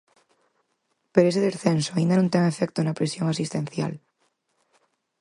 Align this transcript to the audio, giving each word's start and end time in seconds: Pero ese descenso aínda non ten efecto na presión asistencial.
Pero 1.13 1.29
ese 1.31 1.45
descenso 1.47 1.91
aínda 1.93 2.15
non 2.17 2.31
ten 2.33 2.43
efecto 2.53 2.79
na 2.81 2.97
presión 2.99 3.25
asistencial. 3.29 3.93